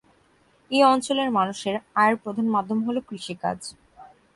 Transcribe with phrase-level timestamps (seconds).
[0.71, 3.59] এই অঞ্চলের মানুষের আয়ের প্রধান মাধ্যম হলো কৃষিকাজ।